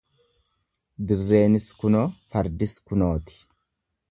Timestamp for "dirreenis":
1.11-1.67